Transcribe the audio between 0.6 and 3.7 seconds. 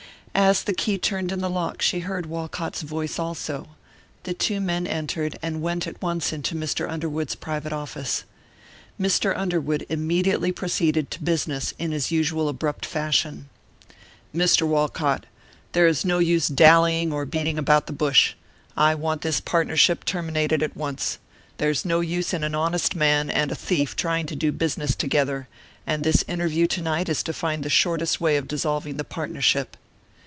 the key turned in the lock she heard Walcott's voice also.